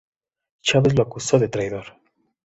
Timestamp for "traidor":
1.47-1.95